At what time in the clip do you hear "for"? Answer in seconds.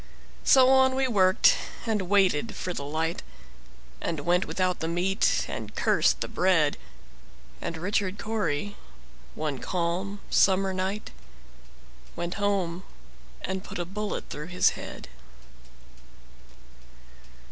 2.55-2.73